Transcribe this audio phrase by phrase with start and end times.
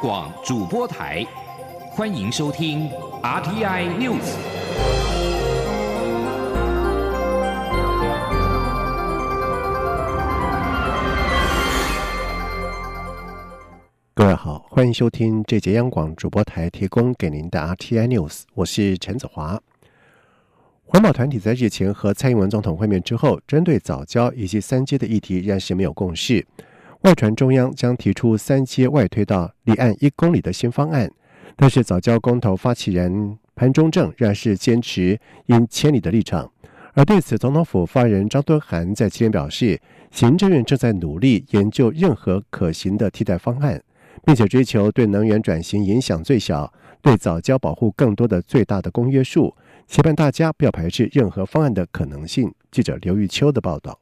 [0.00, 1.26] 广主播台，
[1.90, 2.88] 欢迎收听
[3.22, 4.34] RTI News。
[14.14, 19.60] 各位好，欢迎收听这节央广主播台提供给您的 RTI News，我是陈子华。
[20.86, 26.46] 环保团体在日前和蔡英文总统会面之后，针对早教以及三阶的议题仍是没有共识。
[27.02, 31.10] 外传中央将提出三阶外推到离岸一公里的新方案，
[31.56, 36.52] 但是早教公投发起人潘中正仍然是坚持因千里的立场。
[36.92, 43.82] 而对此，总统府发言人张敦涵在今天表示，行政院正在努力研究任何可行的替代方案，
[44.22, 49.54] 并且追求对能源转型影响最小、对早教保护更多的最大的公约数。
[49.86, 52.52] 期盼大家不要排斥任何方案的可能性。
[52.70, 53.98] 记者刘玉秋的报道。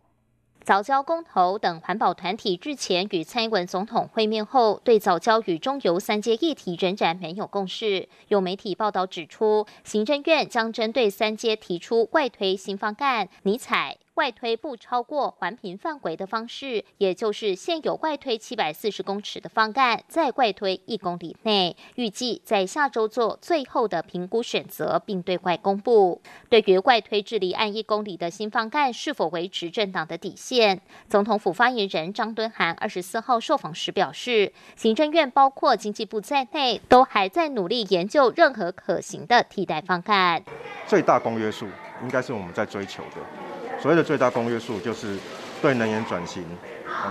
[0.69, 8.07] 早教公投等环保团体日前与蔡英文总统会面后，对早教与中油三阶议题仍然没有共识。
[8.29, 13.97] 有媒体报道指出，行政院将针对三阶提出外推新方案，尼采。
[14.19, 26.21] 外推不超过环评范围的方式，也就是现有外推七百四十公尺的方案，在外推一公里内，预计在下周做最后的评估选择，并对外公布。
[26.49, 40.43] 对于外推至离岸一公里的新方案是否维持政党的底线，总统府发言人张敦涵二十四号受访时表示，行政院包括经济部在内，都还在努力研究任何可行的替代方案。
[40.89, 41.69] 最大公约数
[42.03, 43.48] 应该是我们在追求的。
[43.81, 45.17] 所谓的最大公约数，就是
[45.63, 46.45] 对能源转型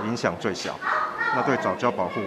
[0.06, 0.78] 影响最小，
[1.34, 2.20] 那对早教保护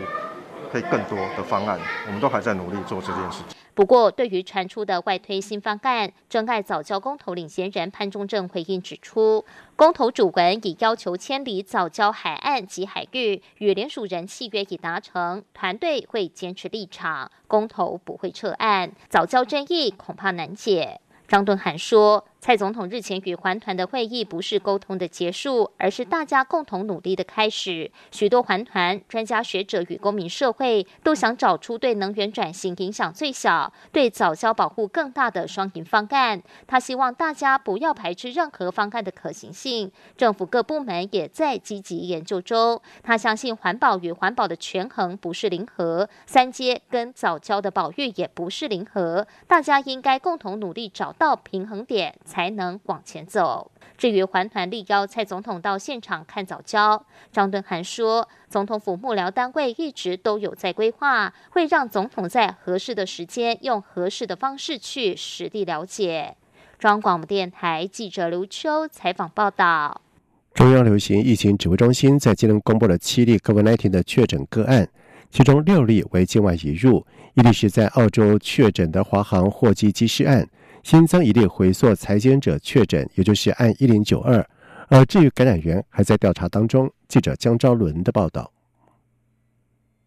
[0.72, 3.58] 可以更多的方案，我们都还在努力做这件事情。
[3.74, 9.44] 不过，对于传出的外推新方案，真爱早教公投领衔人潘中正回应指出，
[9.76, 21.00] 公投主文已要求迁离早教海岸及海域，与联署人契约已达成，团队会坚持立场，公投不会撤案，早教争议恐怕难解。
[21.28, 22.24] 张敦涵说。
[22.40, 27.90] 蔡总统日前与环团的会议不是沟通的结束，而是大家共同努力的开始。
[28.10, 36.42] 许多环团专家学者与公民社会都想找出对能源转型影响最小、对早教保护更大的双赢方案。
[36.66, 39.92] 他希望大家不要排斥任何方案的可行性。
[40.16, 42.80] 政府各部门也在积极研究中。
[43.02, 49.26] 他相信环保与环保的权衡不是零和，三阶跟早教的保育也不是零和。
[49.46, 52.16] 大家应该共同努力找到平衡点。
[52.30, 53.72] 才能往前走。
[53.98, 66.36] 至于环团力邀蔡总统到现场看早教，张敦涵说，总统府幕僚单位一直都有在规划，会让总统在合适的时间，用合适的方式去实地了解。
[66.78, 70.00] 中央广播电台记者刘秋采访报道。
[70.54, 74.88] 中央流行疫情指挥中心在今天公布了七例 COVID-19 的确诊个案，
[75.30, 77.04] 其中六例为境外移入，
[77.34, 80.48] 一例是在澳洲确诊的华航货机机师案。
[80.82, 84.44] 新增一例回溯裁剪者确诊，也就是按一零九二。
[84.88, 86.90] 而至于感染源，还在调查当中。
[87.06, 88.52] 记者江昭伦的报道：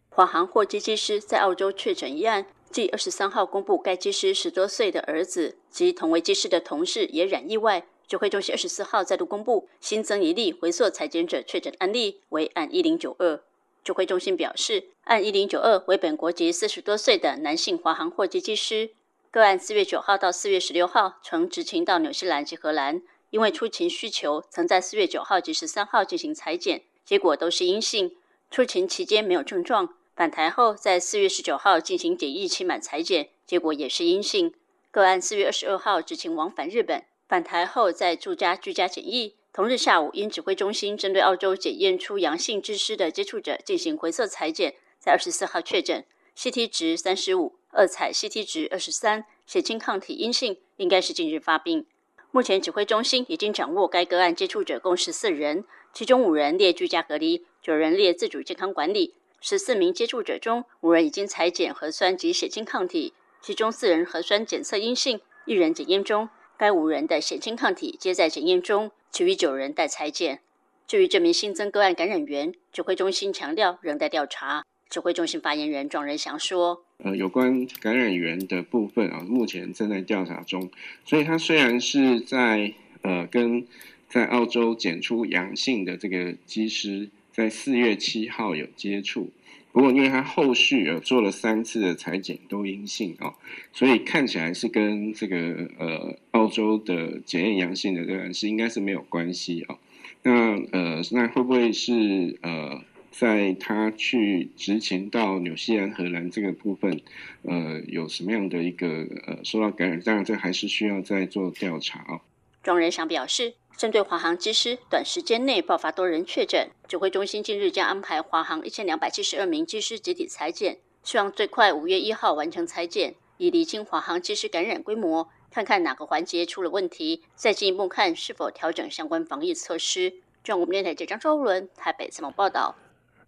[0.10, 13.42] 华航货机机师在澳洲确诊一案，继二十三号公布该机师十多岁的儿子及同为机师的同事也染意外，指挥中心二十四号再度公布新增一例回溯裁剪者确诊案例为按一零九二。
[13.84, 18.92] 指挥中心表示，按一零九二为本国籍四十多岁的男性华航货机机师。
[19.34, 23.02] 个案四月九号到四月十六号曾执勤到纽西兰及荷兰，
[23.32, 28.16] 因为出勤需求，曾在四月九号及十三号进行裁剪，结果都是阴性。
[28.52, 34.54] 出勤期间没有症状，返台后在四月十九号进行检疫期满裁剪，结果也是阴性。
[34.92, 46.06] 个案四月二十二号执勤往返日本，返台后在住家居家检疫，同日下午因指挥中心针对澳洲检验出阳性之师的接触者进行回测裁剪，在二十四号确诊
[46.38, 47.56] ，CT 值三十五。
[47.76, 51.88] 二采 CT 值二十三，血清抗体阴性，应该是近日发病。
[52.30, 59.16] 目前指挥中心已经掌握该个案接触者共十四人，其中五人列居家隔离，九人列自主健康管理。
[59.42, 66.30] 十四名接触者中，五人已经采检核酸及血清抗体，其中四人核酸检测阴性，一人检验中。
[66.56, 70.42] 该五人的血清抗体皆在检验中，其余九人待裁剪。
[70.88, 74.64] 至于这名新增个案感染源，指挥中心强调仍在调查。
[74.90, 80.72] 指挥中心发言人庄仁祥说：“呃，有关感染源的部分啊，目前正在调查中。
[81.04, 83.66] 所以，他虽然是在呃跟
[84.08, 89.30] 在澳洲检出阳性的这个机师，在四月七号有接触，
[89.74, 93.34] 不过因为他后续有做了三次的裁剪都阴性啊，
[93.74, 99.76] 所以看起来是跟这个呃澳洲的检验阳性的这个是应该是没有关系啊。
[100.24, 102.82] 那呃，那会不会是呃？”
[103.14, 107.00] 在他去执勤到纽西兰、荷兰这个部分，
[107.44, 108.88] 呃，有什么样的一个
[109.28, 110.02] 呃受到感染？
[110.02, 112.22] 当然，这还是需要再做调查啊。
[112.64, 130.16] 庄仁祥表示，针对华航机师短时间内爆发多人确诊，指挥中心近日将安排华航一千两百七十二名机师集体裁剪，希望最快五月一号完成裁剪，以厘清华航机师感染规模，看看哪个环节出了问题，再进一步看是否调整相关防疫措施。
[130.44, 132.76] 中国电台记者张昭伦台北采访报道。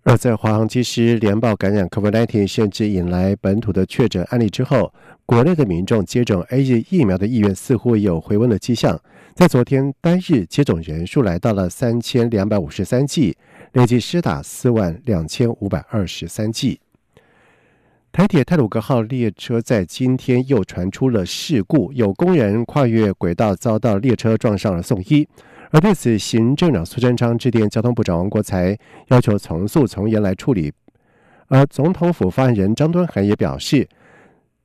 [0.07, 4.93] 而在华航机师连报感染 COVID-19，甚至引来本土的确诊案例之后，
[5.25, 9.01] 国内的民众接种 A Z 疫苗的意愿似乎有回温的迹象。
[9.33, 13.35] 在昨天单日接种人数来到了三千两百五十三剂，
[13.73, 16.79] 累计施打四万两千五百二十三剂。
[18.11, 25.27] 台铁泰鲁格号列车在今天又传出了事故，有工人跨越轨道遭到列车撞上了送医。
[25.71, 28.77] 而对此，行政长苏贞昌致电交通部长王国才，
[29.07, 30.71] 要求从速从严来处理。
[31.47, 33.87] 而总统府发言人张敦涵也表示，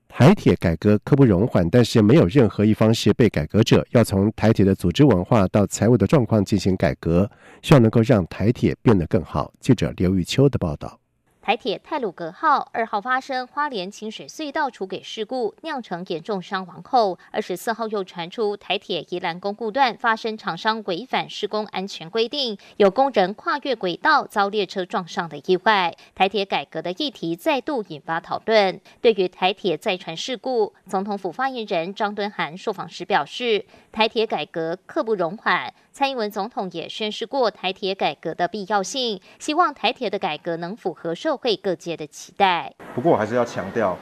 [0.08, 7.30] 台铁改革刻不容缓，但是没有任何一方是被改革者，要从台铁的组织文化到财务的状况进行改革，
[7.62, 9.52] 希望能够让台铁变得更好。
[9.58, 10.99] 记者刘玉秋的报道。
[11.42, 25.96] 台铁泰鲁格号二号发生花莲清水隧道出轨事故，酿成严重伤亡后，二十四号又传出台铁宜兰公故段发生厂商违反施工安全规定，有工人跨越轨道遭列车撞上的意外。
[26.14, 28.78] 台铁改革的议题再度引发讨论。
[29.00, 35.72] 对于台铁再传事故，总统府发言人张敦涵受访时表示，台铁改革刻不容缓。
[35.92, 42.72] 蔡英文总统也宣示过台铁改革的必要性，希望台铁的改革能符合社会各界的期待。
[42.94, 43.96] 不过，我还是要强调，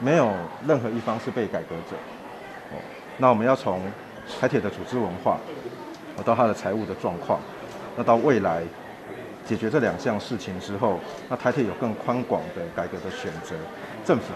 [0.00, 0.32] 没有
[0.66, 1.96] 任何一方是被改革者。
[3.18, 3.80] 那我们要从
[4.40, 5.38] 台铁的组织文化，
[6.24, 7.38] 到它的财务的状况，
[7.96, 8.62] 那到未来
[9.46, 10.98] 解决这两项事情之后，
[11.28, 13.54] 那台铁有更宽广的改革的选择。
[14.04, 14.32] 政府，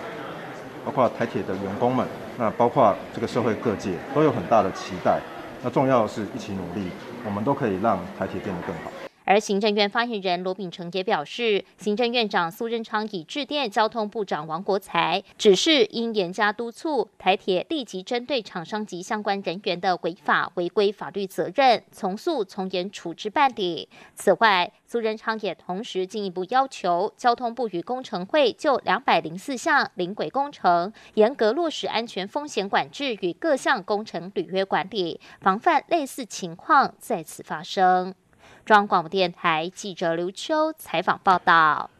[0.84, 2.06] 包括台铁的员工们，
[2.38, 5.20] 那包括这个社会各界，都有很大的期待。
[5.64, 8.93] 那重要的是一起努力，我们都可以让台铁变得更好。
[9.24, 23.88] 而行政院发言人罗秉成也表示，行政院长苏贞昌已致电交通部长王国才，指示应严加督促台铁立即针对厂商及相关人员的违法违规法律责任，从速从严处置办理。
[24.14, 38.14] 此外，苏贞昌也同时进一步要求交通部与工程会就两百零四项临轨工程严格落实安全风险管制与各项工程履约管理，防范类似情况再次发生。
[38.64, 41.90] 中央广播电台记者刘秋采访报道。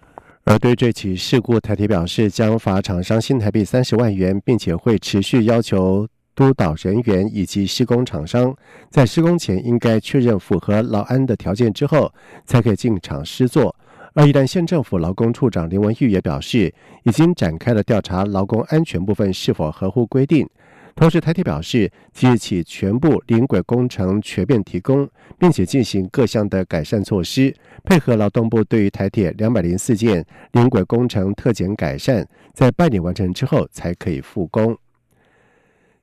[0.45, 8.55] 而对这起事故，台铁表示将罚厂商新台币三十万元，并且会持续要求督导人员以及施工厂商
[8.89, 12.11] 在施工前应该确认符合劳安的条件之后，
[12.47, 13.77] 才可以进场施作。
[14.15, 16.73] 而一旦县政府劳工处长林文玉也表示，
[17.03, 20.49] 已经展开了调查，劳工安全部分是否合乎规定。
[20.97, 27.53] 同时，台铁表示，即日起全部临轨工程全面提供，并且进行各项的改善措施，
[27.83, 34.77] 配合劳动部对于台铁两百零四件临轨工程特检改善，在半年完成之后才可以复工。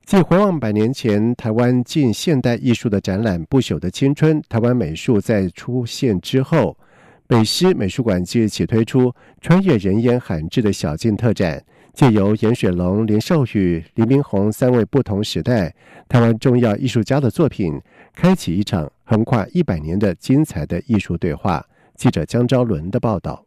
[0.04, 6.76] 继回望百年前台湾近现代艺术的展览《不朽的青春》，台湾美术在出现之后，
[7.26, 11.64] 北师美术馆即日起推出穿越人烟罕至的小径特展。
[11.92, 15.74] 借由严雪龙、林寿宇、林明宏三位不同时代
[16.08, 17.80] 台湾重要艺术家的作品，
[18.14, 21.66] 开启一场横跨一百年的精彩的艺术对话。
[21.94, 23.44] 记者江昭伦的报道：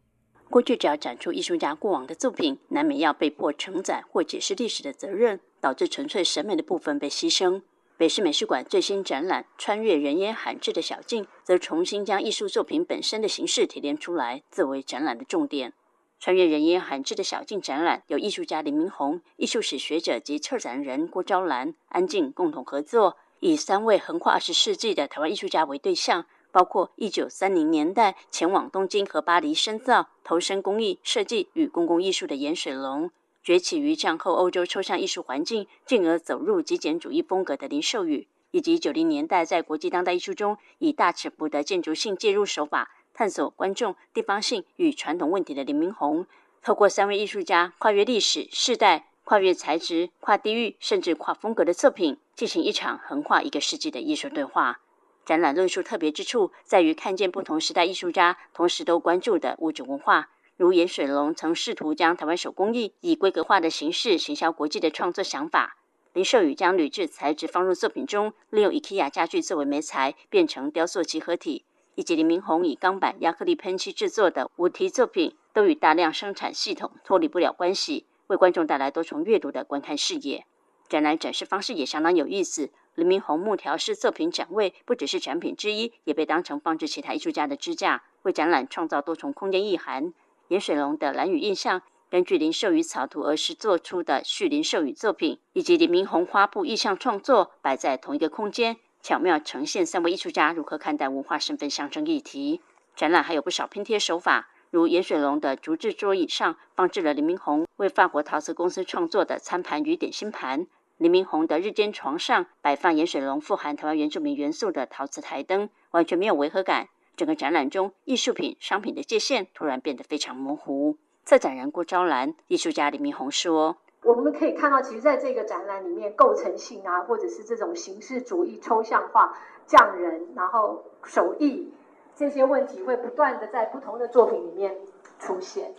[0.48, 7.62] 过去只要展出艺术家过往的作品，难免要被迫承载或解释历史的责任，导致纯粹审美的部分被牺牲。
[7.98, 15.72] 北市美术馆最新展览《穿越人烟罕至的小径》，则重新将艺术作品本身的形式提炼出来，作为展览的重点。
[16.18, 33.10] 穿越人烟罕至的小径展览，由艺术家林明宏、艺术史学者及策展人郭昭兰、安静共同合作，以三位横跨二十世纪的台湾艺术家为对象，包括一九三零年代前往东京和巴黎深造、投身工艺设计与公共艺术的严水龙，
[33.44, 42.95] 崛起于战后欧洲抽象艺术环境，进而走入极简主义风格的林寿宇，以及九零年代在国际当代艺术中以大尺幅的建筑性介入手法。
[43.16, 46.26] 探索观众地方性与传统问题的林明宏，
[46.60, 54.80] 透过三位艺术家跨越历史、世代、跨越材质、跨地域，甚至跨风格的作品，进行一场横跨一个世纪的艺术对话。
[55.24, 65.78] 展览论述特别之处在于看见不同时代艺术家同时都关注的物质文化，如盐水龙曾试图将台湾手工艺以规格化的形式行销国际的创作想法。
[66.12, 71.65] 林寿宇将铝制材质放入作品中，利用 IKEA 家具作为媒材，变成雕塑集合体。
[71.96, 80.44] 以及林明宏以钢板、亚克力喷漆制作的五题作品，都与大量生产系统脱离不了关系，为观众带来多重阅读的观看视野。
[80.88, 82.70] 展览展示方式也相当有意思。
[82.94, 90.12] 林明宏木条式作品展位不只是展品之一，也被当成放置其他艺术家的支架，为展览创造多重空间意涵。
[90.48, 98.76] 严水龙的蓝雨印象，根据林寿宇草图而实做出的续林寿宇作品，以及林明宏花布意象创作，摆在同一个空间。
[99.02, 102.60] 巧妙呈现三位艺术家如何看待文化身份象征议题。
[102.96, 116.88] 展览还有不少拼贴手法，如盐水龙的竹制桌椅上放置了林明红为法国陶瓷公司创作的餐盘与点心盘；林明红的日间床上摆放盐水龙富含台湾原住民元素的陶瓷台灯，完全没有违和感。
[117.16, 120.98] 整个展览中，艺术品、商品的界限突然变得非常模糊。
[121.24, 123.78] 策展人郭昭兰，艺术家李明宏说。
[124.06, 129.36] 我们可以看到，其实在这个展览里面，构成性啊，或者是这种形式主义、抽象化、
[129.66, 131.72] 匠人，然后手艺
[132.14, 134.76] 这些问题，会不断的在不同的作品里面
[135.18, 135.74] 出现。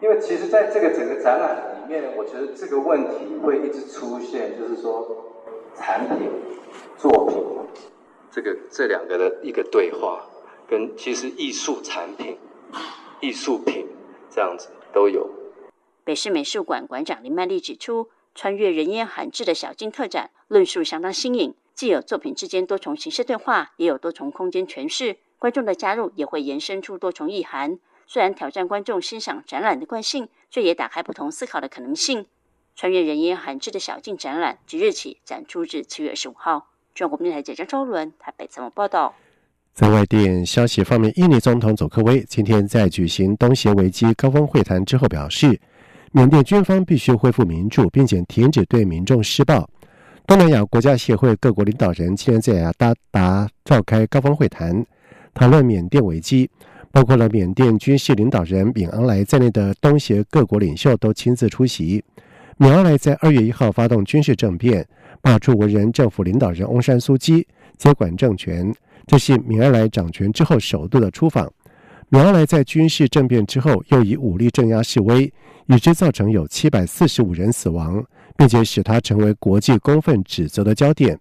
[0.00, 5.04] 因为其实，在这个整个展览里面，我觉得这个问题会一直出现，就是说，
[5.74, 6.30] 产品、
[6.96, 7.44] 作品，
[8.30, 10.24] 这个这两个的一个对话，
[10.68, 12.38] 跟其实艺术产品、
[13.20, 13.88] 艺术品
[14.30, 15.28] 这样子都有。
[16.08, 25.18] 北市美术馆馆长林曼丽指出，穿越人烟罕至的小径特展论述相当新颖，既有作品之间多重形式对话，也有多重空间诠释。
[25.36, 27.78] 观众的加入也会延伸出多重意涵。
[28.06, 32.24] 虽然挑战观众欣赏展览的惯性，却也打开不同思考的可能性。
[32.74, 36.70] 穿越人烟罕至的小径展览即日起展出至七月二十五号。
[36.94, 39.14] 中国电台记者周伦台北采访报道。
[39.74, 45.60] 在外电消息方面，印尼总统佐科威今天在举行东协危机高峰会谈之后表示。
[46.12, 49.68] 缅甸军方必须恢复民主，并且停止对民众施暴。
[50.26, 54.84] 东南亚国家协会各国领导人今天在雅加达召开高峰会谈，
[55.34, 56.50] 讨论缅甸危机，
[56.90, 62.02] 包括了缅甸军事领导人敏昂莱在内的东协各国领袖都亲自出席。
[62.56, 64.86] 敏昂莱在二月一号发动军事政变，
[65.22, 67.46] 罢黜文人政府领导人翁山苏基，
[67.76, 68.74] 接管政权。
[69.06, 71.50] 这是敏昂莱掌权之后首度的出访。
[72.10, 75.32] 敏昂莱在军事政变之后，又以武力镇压示威。
[75.66, 78.02] 已知造成有七百四十五人死亡，
[78.38, 81.18] 并且使他成为国际公愤指责的焦点。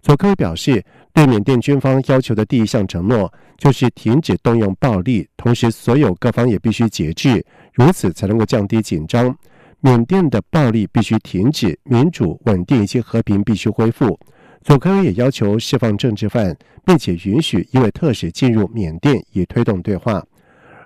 [0.00, 0.80] 佐科表示，
[1.12, 9.36] 对缅甸军方要求的第一项承诺就是停止动用暴力，同时所有各方也必须节制，如此才能够降低紧张。
[9.80, 14.16] 缅甸的暴力必须停止，民主、稳定以及和平必须恢复。
[14.62, 20.22] 佐科威也要求释放政治犯，并且允许一位特使进入缅甸以推动对话。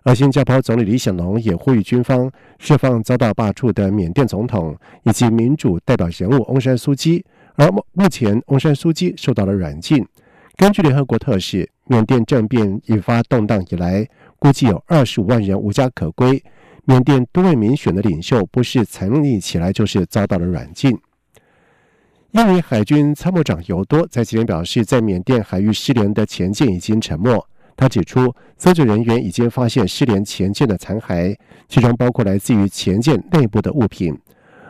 [0.05, 7.25] 而新加坡总理李显龙也呼吁军方释放遭到罢黜的缅甸总统以及民主代表人物翁山苏基。
[7.55, 10.05] 而目目前，翁山苏基受到了软禁。
[10.57, 14.07] 根据联合国特使，缅甸政变引发动荡以来，
[14.39, 16.43] 估计有二十五万人无家可归。
[16.85, 20.99] 缅甸多位民选的领袖不是成立起来，就是遭到了软禁。
[22.33, 27.47] 印尼海军参谋长尤多在今天表示，在缅甸海域失联的前舰已经沉没。
[27.77, 31.37] 他指出，搜救人员已经发现失联前舰的残骸，
[31.69, 34.19] 其中包括来自于前舰内部的物品。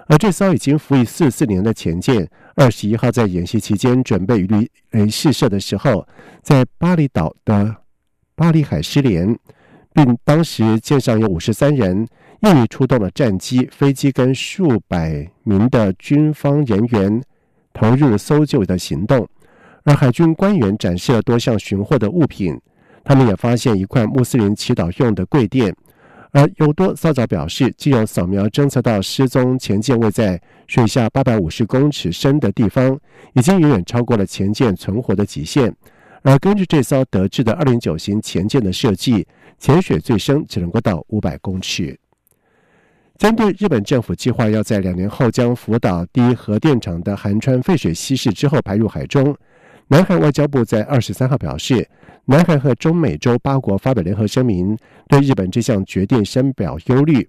[0.09, 4.49] 而这艘已经服役四四年的前舰，二十一号在演习期间准备与
[4.91, 6.05] 雷试射的时候，
[6.43, 7.77] 在巴厘岛的
[8.35, 9.39] 巴里海失联，
[9.93, 12.09] 并当时舰上有五十三人，
[12.41, 17.23] 印尼出动了战机、飞机跟数百名的军方人员
[17.73, 19.29] 投入搜救的行动，
[19.85, 22.59] 而海军官员展示了多项寻获的物品。
[23.05, 25.75] 他们也发现一块穆斯林祈祷用的跪垫，
[26.31, 32.97] 而尤多稍早表示，既有扫描侦测到失踪前舰位在水下八百五十公尺深的地方，
[33.35, 35.75] 已经远远超过了前舰存活的极限。
[36.23, 39.27] 而根据这艘德制的二零九型前舰的设计，
[39.59, 41.99] 潜水最深只能够到五百公尺。
[43.23, 49.33] 针对日本政府计划要在两年后将福岛第一核电厂的含川废水稀释之后排入海中，
[49.87, 51.89] 南韩外交部在二十三号表示。
[52.25, 54.77] 南韩和中美洲八国发表联合声明，
[55.07, 57.25] 对日本这项决定深表忧虑。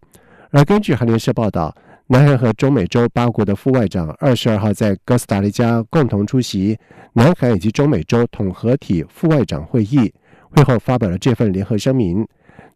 [0.50, 1.72] 而根据韩联社报道，
[2.08, 6.76] 南韩和中美洲八国的副外长二十二号在哥斯达黎加共同出席
[7.14, 10.12] 南韩以及中美洲统合体副外长会议，
[10.50, 12.28] 会后发表了这份联合声明。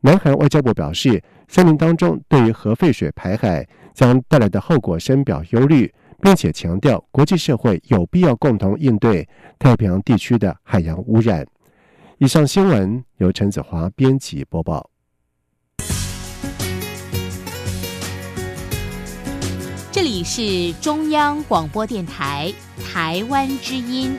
[0.01, 9.27] 南韩外交部表示，声明当中对于核废水排海将带来的后果深表忧虑，并且强调国际社会有必要共同应对
[9.57, 11.45] 太平洋地区的海洋污染。
[12.17, 14.89] 以上新闻由陈子华编辑播报。
[19.89, 22.53] 这里是中央广播电台
[22.85, 24.15] 台湾之音。